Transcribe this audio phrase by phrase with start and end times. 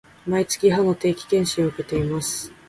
[0.25, 2.51] 毎月、歯の定期検診を受けています